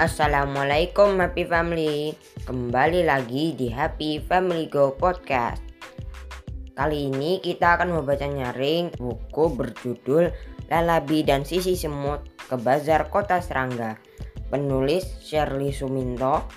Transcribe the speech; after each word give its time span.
Assalamualaikum 0.00 1.20
Happy 1.20 1.44
Family. 1.44 2.16
Kembali 2.48 3.04
lagi 3.04 3.52
di 3.52 3.68
Happy 3.68 4.16
Family 4.16 4.64
Go 4.64 4.96
Podcast. 4.96 5.60
Kali 6.72 7.12
ini 7.12 7.36
kita 7.44 7.76
akan 7.76 7.92
membaca 7.92 8.24
nyaring 8.24 8.96
buku 8.96 9.52
berjudul 9.52 10.32
Lalabi 10.72 11.20
dan 11.20 11.44
Sisi 11.44 11.76
Semut 11.76 12.24
ke 12.48 12.56
Bazar 12.56 13.12
Kota 13.12 13.44
Serangga. 13.44 14.00
Penulis 14.48 15.04
Shirley 15.20 15.68
Suminto 15.68 16.48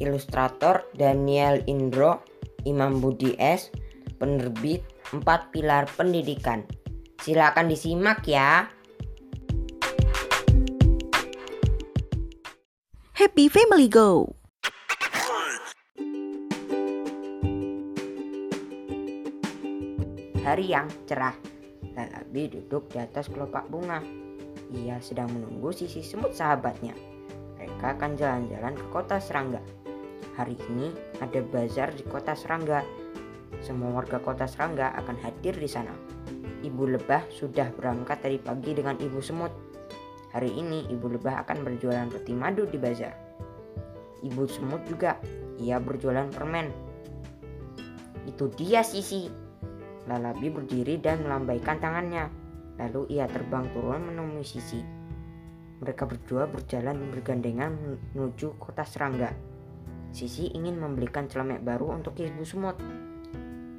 Ilustrator 0.00 0.88
Daniel 0.96 1.68
Indro 1.68 2.24
Imam 2.64 3.04
Budi 3.04 3.36
S 3.36 3.76
Penerbit 4.16 4.80
Empat 5.12 5.52
Pilar 5.52 5.84
Pendidikan. 5.84 6.64
Silakan 7.20 7.68
disimak 7.68 8.24
ya 8.24 8.72
Happy 13.26 13.50
Family 13.50 13.90
Go. 13.90 14.38
Hari 20.46 20.70
yang 20.70 20.86
cerah, 21.10 21.34
Lalabi 21.98 22.46
duduk 22.46 22.86
di 22.94 23.02
atas 23.02 23.26
kelopak 23.26 23.66
bunga. 23.66 23.98
Ia 24.78 25.02
sedang 25.02 25.34
menunggu 25.34 25.74
sisi 25.74 26.06
semut 26.06 26.38
sahabatnya. 26.38 26.94
Mereka 27.58 27.98
akan 27.98 28.14
jalan-jalan 28.14 28.78
ke 28.78 28.86
kota 28.94 29.18
Serangga. 29.18 29.58
Hari 30.38 30.54
ini 30.70 30.94
ada 31.18 31.42
bazar 31.42 31.98
di 31.98 32.06
kota 32.06 32.38
Serangga. 32.38 32.86
Semua 33.58 33.90
warga 33.90 34.22
kota 34.22 34.46
Serangga 34.46 34.94
akan 35.02 35.18
hadir 35.26 35.58
di 35.58 35.66
sana. 35.66 35.90
Ibu 36.62 36.94
lebah 36.94 37.26
sudah 37.34 37.74
berangkat 37.74 38.22
dari 38.22 38.38
pagi 38.38 38.70
dengan 38.70 38.94
ibu 39.02 39.18
semut. 39.18 39.65
Hari 40.34 40.50
ini 40.50 40.90
ibu 40.90 41.06
lebah 41.06 41.46
akan 41.46 41.62
berjualan 41.62 42.10
roti 42.10 42.34
madu 42.34 42.66
di 42.66 42.78
bazar. 42.80 43.14
Ibu 44.24 44.42
semut 44.48 44.82
juga, 44.88 45.20
ia 45.60 45.78
berjualan 45.78 46.26
permen. 46.32 46.72
Itu 48.26 48.50
dia 48.58 48.82
Sisi, 48.82 49.30
Lalabi 50.06 50.54
berdiri 50.54 51.02
dan 51.02 51.26
melambaikan 51.26 51.82
tangannya. 51.82 52.30
Lalu 52.78 53.18
ia 53.18 53.26
terbang 53.26 53.66
turun 53.74 54.06
menemui 54.06 54.46
Sisi. 54.46 54.78
Mereka 55.82 56.08
berdua 56.08 56.48
berjalan 56.48 57.10
bergandengan 57.10 58.00
menuju 58.14 58.56
kota 58.56 58.86
Serangga. 58.86 59.34
Sisi 60.14 60.48
ingin 60.54 60.80
membelikan 60.80 61.28
celemek 61.28 61.60
baru 61.60 61.92
untuk 61.92 62.16
ibu 62.16 62.40
semut 62.46 62.78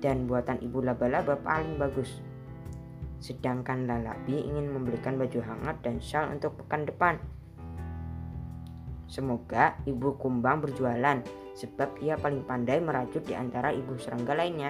dan 0.03 0.29
buatan 0.29 0.61
ibu 0.61 0.83
laba-laba 0.83 1.39
paling 1.39 1.81
bagus. 1.81 2.21
Sedangkan 3.17 3.89
Lalabi 3.89 4.45
ingin 4.45 4.69
membelikan 4.69 5.17
baju 5.17 5.41
hangat 5.41 5.81
dan 5.81 5.97
shawl 5.97 6.37
untuk 6.37 6.53
pekan 6.61 6.85
depan. 6.85 7.17
Semoga 9.07 9.79
ibu 9.87 10.19
kumbang 10.19 10.61
berjualan 10.61 11.23
sebab 11.57 11.97
ia 12.03 12.19
paling 12.19 12.45
pandai 12.45 12.77
merajut 12.83 13.23
di 13.25 13.33
antara 13.33 13.73
ibu 13.73 13.97
serangga 13.97 14.37
lainnya. 14.37 14.69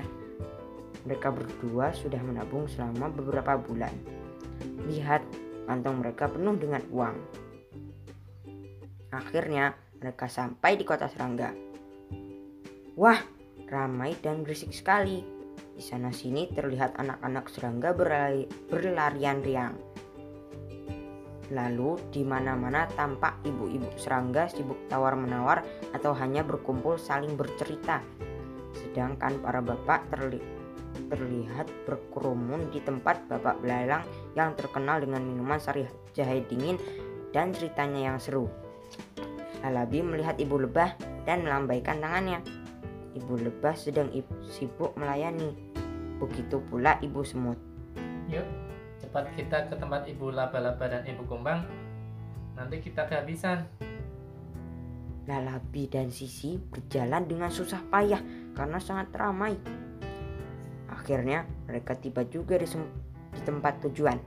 Mereka 1.03 1.33
berdua 1.33 1.91
sudah 1.91 2.19
menabung 2.23 2.69
selama 2.69 3.11
beberapa 3.11 3.59
bulan. 3.59 3.91
Lihat, 4.87 5.23
kantong 5.67 5.99
mereka 5.99 6.31
penuh 6.31 6.55
dengan 6.55 6.83
uang. 6.91 7.17
Akhirnya, 9.11 9.75
mereka 9.99 10.31
sampai 10.31 10.79
di 10.79 10.83
kota 10.87 11.09
serangga. 11.11 11.51
Wah, 12.95 13.19
ramai 13.67 14.15
dan 14.19 14.43
berisik 14.45 14.71
sekali. 14.71 15.36
Di 15.77 15.85
sana 15.85 16.09
sini 16.09 16.49
terlihat 16.49 16.97
anak-anak 16.97 17.45
serangga 17.53 17.93
berlari- 17.93 18.49
berlarian 18.65 19.45
riang. 19.45 19.77
Lalu 21.53 22.01
di 22.09 22.25
mana-mana 22.25 22.89
tampak 22.97 23.45
ibu-ibu 23.45 23.85
serangga 23.93 24.49
sibuk 24.49 24.89
tawar-menawar 24.89 25.61
atau 25.93 26.17
hanya 26.17 26.41
berkumpul 26.41 26.97
saling 26.97 27.37
bercerita. 27.37 28.01
Sedangkan 28.73 29.37
para 29.37 29.61
bapak 29.61 30.09
terli- 30.09 30.43
terlihat 31.13 31.69
berkerumun 31.85 32.73
di 32.73 32.81
tempat 32.81 33.29
bapak 33.29 33.61
belalang 33.61 34.01
yang 34.33 34.57
terkenal 34.57 34.97
dengan 34.97 35.21
minuman 35.21 35.61
sari 35.61 35.85
jahe 36.17 36.41
dingin 36.49 36.81
dan 37.31 37.53
ceritanya 37.53 38.11
yang 38.11 38.17
seru. 38.17 38.49
Lalabi 39.61 40.01
melihat 40.01 40.41
ibu 40.41 40.57
lebah 40.57 40.97
dan 41.29 41.45
melambaikan 41.45 42.01
tangannya. 42.01 42.41
Ibu 43.17 43.33
lebah 43.39 43.73
sedang 43.73 44.13
ib- 44.13 44.29
sibuk 44.45 44.93
melayani. 44.99 45.66
Begitu 46.17 46.57
pula 46.69 46.97
ibu 47.01 47.21
semut. 47.21 47.59
yuk 48.27 48.43
cepat 48.99 49.31
kita 49.39 49.71
ke 49.71 49.75
tempat 49.79 50.03
ibu 50.09 50.33
laba-laba 50.33 50.85
dan 50.89 51.05
ibu 51.07 51.23
kumbang. 51.29 51.63
Nanti 52.57 52.81
kita 52.81 53.05
kehabisan. 53.05 53.63
Lalabi 55.27 55.91
dan 55.91 56.09
Sisi 56.09 56.55
berjalan 56.55 57.27
dengan 57.27 57.51
susah 57.51 57.83
payah 57.91 58.19
karena 58.55 58.79
sangat 58.79 59.11
ramai. 59.13 59.53
Akhirnya 60.87 61.43
mereka 61.67 61.99
tiba 61.99 62.23
juga 62.25 62.55
di, 62.57 62.65
di 63.35 63.41
tempat 63.43 63.83
tujuan. 63.85 64.17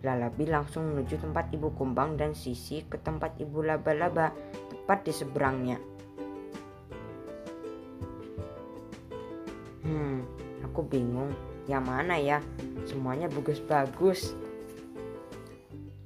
Lalabi 0.00 0.48
langsung 0.48 0.94
menuju 0.94 1.20
tempat 1.20 1.52
ibu 1.52 1.74
kumbang 1.76 2.16
dan 2.16 2.32
Sisi 2.32 2.86
ke 2.88 2.96
tempat 2.98 3.36
ibu 3.38 3.60
laba-laba 3.60 4.32
tepat 4.72 5.04
di 5.04 5.12
seberangnya. 5.12 5.78
Hmm, 9.84 10.24
aku 10.78 10.86
bingung. 10.86 11.34
Yang 11.66 11.84
mana 11.90 12.14
ya? 12.14 12.38
Semuanya 12.86 13.26
bagus-bagus. 13.26 14.38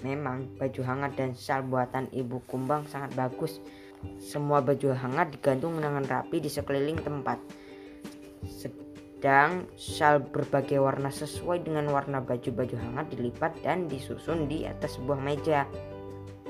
Memang 0.00 0.48
baju 0.56 0.80
hangat 0.80 1.12
dan 1.20 1.36
sal 1.36 1.60
buatan 1.60 2.08
ibu 2.08 2.40
kumbang 2.48 2.88
sangat 2.88 3.12
bagus. 3.12 3.60
Semua 4.16 4.64
baju 4.64 4.96
hangat 4.96 5.36
digantung 5.36 5.76
dengan 5.76 6.00
rapi 6.08 6.40
di 6.40 6.48
sekeliling 6.48 7.04
tempat. 7.04 7.36
Sedang 8.48 9.68
sal 9.76 10.24
berbagai 10.24 10.80
warna 10.80 11.12
sesuai 11.12 11.68
dengan 11.68 11.92
warna 11.92 12.24
baju-baju 12.24 12.74
hangat 12.80 13.12
dilipat 13.12 13.52
dan 13.60 13.92
disusun 13.92 14.48
di 14.48 14.64
atas 14.64 14.96
sebuah 14.96 15.20
meja. 15.20 15.68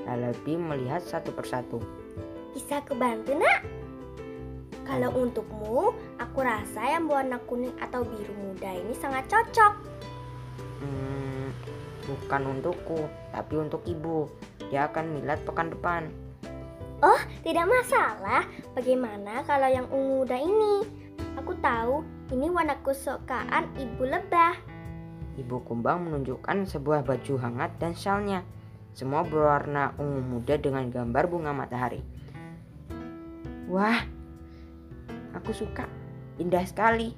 Lalabi 0.07 0.55
melihat 0.55 1.03
satu 1.03 1.35
persatu. 1.35 1.83
Bisa 2.55 2.79
kebantu 2.87 3.35
nak? 3.35 3.82
Kalau 4.93 5.09
untukmu, 5.25 5.89
aku 6.21 6.45
rasa 6.45 6.85
yang 6.85 7.09
berwarna 7.09 7.41
kuning 7.49 7.73
atau 7.81 8.05
biru 8.05 8.29
muda 8.37 8.77
ini 8.77 8.93
sangat 8.93 9.25
cocok. 9.25 9.73
Hmm, 10.85 11.49
bukan 12.05 12.41
untukku, 12.53 13.09
tapi 13.33 13.57
untuk 13.57 13.81
ibu. 13.89 14.29
Dia 14.69 14.85
akan 14.93 15.17
milat 15.17 15.41
pekan 15.49 15.73
depan. 15.73 16.13
Tidak 17.43 17.65
masalah, 17.65 18.45
bagaimana 18.77 19.41
kalau 19.43 19.65
yang 19.65 19.89
ungu 19.89 20.23
muda 20.23 20.37
ini? 20.37 20.85
Aku 21.41 21.57
tahu 21.57 22.05
ini 22.29 22.53
warna 22.53 22.77
kesukaan 22.85 23.73
ibu 23.75 24.05
lebah. 24.05 24.55
Ibu 25.41 25.65
kumbang 25.65 26.05
menunjukkan 26.05 26.69
sebuah 26.69 27.01
baju 27.01 27.33
hangat 27.41 27.81
dan 27.81 27.97
syalnya. 27.97 28.45
Semua 28.93 29.25
berwarna 29.25 29.97
ungu 29.97 30.21
muda 30.21 30.53
dengan 30.61 30.85
gambar 30.93 31.25
bunga 31.25 31.51
matahari. 31.51 32.05
Wah, 33.67 34.05
aku 35.35 35.51
suka. 35.51 35.89
Indah 36.37 36.65
sekali. 36.65 37.13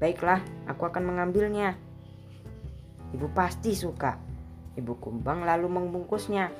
Baiklah, 0.00 0.40
aku 0.68 0.88
akan 0.88 1.04
mengambilnya. 1.04 1.76
Ibu 3.14 3.30
pasti 3.32 3.72
suka. 3.72 4.18
Ibu 4.74 4.98
kumbang 4.98 5.46
lalu 5.46 5.70
membungkusnya. 5.70 6.50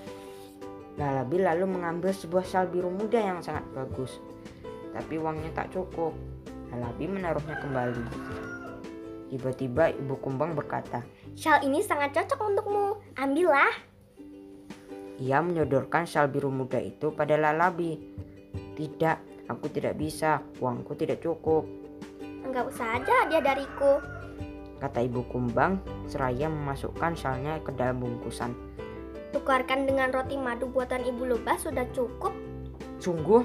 Lalabi 0.95 1.43
lalu 1.43 1.67
mengambil 1.67 2.15
sebuah 2.15 2.47
syal 2.47 2.71
biru 2.71 2.87
muda 2.87 3.19
yang 3.19 3.43
sangat 3.43 3.67
bagus. 3.75 4.23
Tapi 4.95 5.19
uangnya 5.19 5.51
tak 5.51 5.75
cukup. 5.75 6.15
Lalabi 6.71 7.11
menaruhnya 7.11 7.59
kembali. 7.59 8.05
Tiba-tiba 9.35 9.91
ibu 9.91 10.15
kumbang 10.23 10.55
berkata, 10.55 11.03
Shawl 11.35 11.67
ini 11.67 11.83
sangat 11.83 12.15
cocok 12.15 12.39
untukmu. 12.39 13.03
Ambillah. 13.19 13.75
ia 15.19 15.39
menyodorkan 15.43 16.07
syal 16.07 16.31
biru 16.31 16.51
muda 16.55 16.79
itu 16.79 17.11
pada 17.11 17.35
Lalabi. 17.35 17.99
Tidak, 18.79 19.34
aku 19.49 19.69
tidak 19.73 19.99
bisa, 19.99 20.41
uangku 20.61 20.97
tidak 20.97 21.21
cukup, 21.25 21.65
Anggap 22.45 22.69
saja 22.77 23.25
dia 23.33 23.41
dariku. 23.41 23.99
kata 24.79 25.01
ibu 25.01 25.25
kumbang 25.33 25.81
seraya 26.05 26.45
memasukkan 26.47 27.17
syalnya 27.17 27.57
ke 27.65 27.73
dalam 27.73 28.05
bungkusan. 28.05 28.53
tukarkan 29.33 29.89
dengan 29.89 30.15
roti 30.15 30.39
madu 30.39 30.71
buatan 30.71 31.03
Ibu 31.03 31.35
Lebah 31.35 31.59
sudah 31.59 31.89
cukup. 31.91 32.31
Sungguh? 33.03 33.43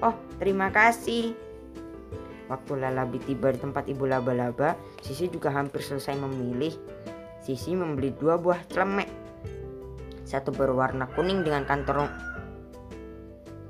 Oh, 0.00 0.14
terima 0.40 0.72
kasih. 0.72 1.36
Waktu 2.48 2.80
Lalabi 2.80 3.20
tiba 3.20 3.52
di 3.52 3.60
tempat 3.60 3.84
ibu 3.90 4.08
laba-laba, 4.08 4.78
Sisi 5.04 5.28
juga 5.28 5.52
hampir 5.52 5.84
selesai 5.84 6.16
memilih. 6.16 6.72
Sisi 7.44 7.76
membeli 7.76 8.16
dua 8.16 8.40
buah 8.40 8.64
celemek. 8.72 9.10
Satu 10.24 10.54
berwarna 10.56 11.10
kuning 11.12 11.44
dengan 11.44 11.68
kantong 11.68 12.08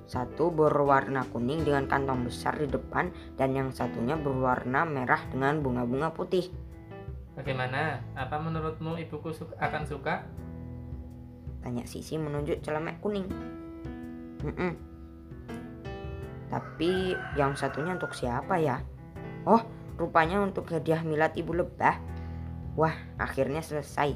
satu 0.07 0.55
berwarna 0.55 1.27
kuning 1.35 1.67
dengan 1.67 1.91
kantong 1.91 2.27
besar 2.31 2.55
di 2.55 2.71
depan 2.71 3.11
dan 3.35 3.55
yang 3.55 3.75
satunya 3.75 4.15
berwarna 4.15 4.87
merah 4.87 5.19
dengan 5.31 5.59
bunga-bunga 5.61 6.15
putih. 6.15 6.51
Bagaimana? 7.35 8.01
Apa 8.15 8.39
menurutmu 8.41 8.97
ibuku 8.97 9.35
su- 9.35 9.59
akan 9.59 9.83
suka? 9.85 10.25
Tanya 11.61 11.85
Sisi 11.85 12.17
menunjuk 12.17 12.63
celemek 12.63 13.03
kuning. 13.03 13.27
"Mm-mm." 14.47 14.73
Tapi 16.47 17.13
yang 17.35 17.59
satunya 17.59 17.99
untuk 17.99 18.15
siapa 18.15 18.57
ya? 18.63 18.81
Oh, 19.43 19.61
rupanya 19.99 20.39
untuk 20.41 20.71
hadiah 20.71 21.03
milad 21.03 21.35
ibu 21.35 21.51
lebah. 21.53 21.99
Wah, 22.79 22.95
akhirnya 23.19 23.61
selesai. 23.61 24.15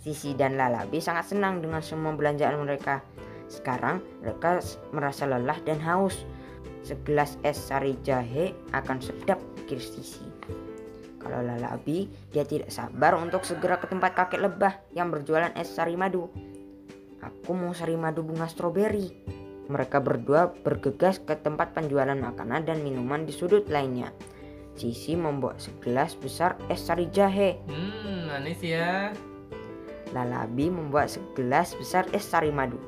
Sisi 0.00 0.32
dan 0.34 0.56
Lalabi 0.56 0.98
sangat 0.98 1.30
senang 1.30 1.60
dengan 1.62 1.84
semua 1.84 2.16
belanjaan 2.16 2.56
mereka. 2.58 3.04
Sekarang 3.50 3.98
mereka 4.22 4.62
merasa 4.94 5.26
lelah 5.26 5.58
dan 5.66 5.82
haus. 5.82 6.22
Segelas 6.80 7.36
es 7.44 7.60
sari 7.60 7.98
jahe 8.06 8.56
akan 8.72 9.02
sedap 9.02 9.36
pikir 9.58 9.82
Sisi. 9.82 10.24
Kalau 11.20 11.44
Lalabi, 11.44 12.08
dia 12.32 12.48
tidak 12.48 12.72
sabar 12.72 13.12
untuk 13.12 13.44
segera 13.44 13.76
ke 13.76 13.84
tempat 13.84 14.16
kakek 14.16 14.40
lebah 14.40 14.80
yang 14.96 15.12
berjualan 15.12 15.52
es 15.52 15.68
sari 15.68 15.92
madu. 15.92 16.32
Aku 17.20 17.52
mau 17.52 17.76
sari 17.76 17.92
madu 18.00 18.24
bunga 18.24 18.48
stroberi. 18.48 19.12
Mereka 19.68 20.00
berdua 20.00 20.48
bergegas 20.48 21.20
ke 21.20 21.36
tempat 21.36 21.76
penjualan 21.76 22.16
makanan 22.16 22.64
dan 22.64 22.80
minuman 22.80 23.28
di 23.28 23.36
sudut 23.36 23.68
lainnya. 23.68 24.08
Sisi 24.80 25.12
membawa 25.12 25.60
segelas 25.60 26.16
besar 26.16 26.56
es 26.72 26.80
sari 26.80 27.12
jahe. 27.12 27.60
Hmm, 27.68 28.32
manis 28.32 28.64
ya. 28.64 29.12
Lalabi 30.16 30.72
membawa 30.72 31.04
segelas 31.04 31.76
besar 31.76 32.08
es 32.16 32.24
sari 32.24 32.48
madu. 32.48 32.80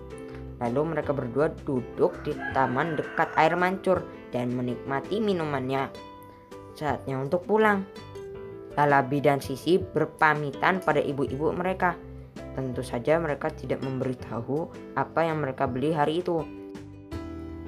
Lalu 0.63 0.95
mereka 0.95 1.11
berdua 1.11 1.51
duduk 1.67 2.23
di 2.23 2.31
taman 2.55 2.95
dekat 2.95 3.35
air 3.35 3.59
mancur 3.59 4.07
dan 4.31 4.55
menikmati 4.55 5.19
minumannya. 5.19 5.91
Saatnya 6.79 7.19
untuk 7.19 7.43
pulang. 7.51 7.83
Lalabi 8.79 9.21
dan 9.21 9.43
Sisi 9.43 9.77
berpamitan 9.77 10.81
pada 10.81 11.03
ibu-ibu 11.03 11.51
mereka. 11.53 11.99
Tentu 12.55 12.81
saja 12.81 13.19
mereka 13.19 13.51
tidak 13.53 13.83
memberitahu 13.85 14.71
apa 14.97 15.21
yang 15.27 15.45
mereka 15.45 15.67
beli 15.69 15.93
hari 15.93 16.25
itu. 16.25 16.41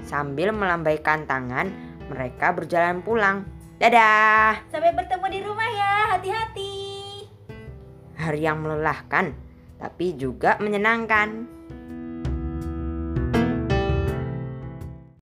Sambil 0.04 0.52
melambaikan 0.52 1.24
tangan, 1.24 1.72
mereka 2.08 2.52
berjalan 2.52 3.00
pulang. 3.00 3.48
Dadah! 3.80 4.64
Sampai 4.68 4.92
bertemu 4.92 5.26
di 5.32 5.40
rumah 5.42 5.68
ya, 5.72 5.92
hati-hati. 6.16 6.72
Hari 8.20 8.40
yang 8.44 8.60
melelahkan, 8.60 9.32
tapi 9.80 10.16
juga 10.16 10.56
menyenangkan. 10.60 11.48